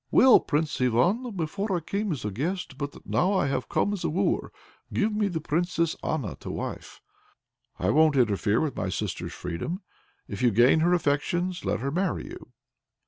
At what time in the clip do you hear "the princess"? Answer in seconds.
5.27-5.95